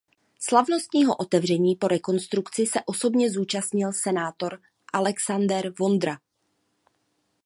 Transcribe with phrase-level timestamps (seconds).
[0.39, 4.59] Slavnostního otevření po rekonstrukci se osobně zúčastnil senátor
[4.93, 6.17] Alexander Vondra.